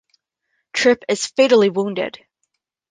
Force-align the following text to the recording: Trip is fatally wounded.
Trip 0.73 1.03
is 1.09 1.27
fatally 1.27 1.69
wounded. 1.69 2.17